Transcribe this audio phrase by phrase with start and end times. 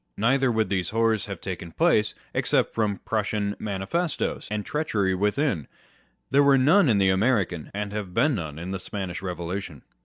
[0.17, 5.67] Neither would these horrors have taken place, except from Prussian manifestoes, and treachery writhin:
[6.31, 9.83] there were none in the American, and have been none in the Spanish Revolution.